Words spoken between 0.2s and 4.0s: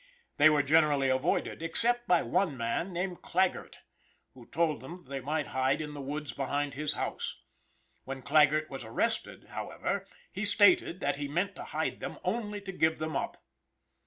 They were generally avoided, except by one man named Claggert,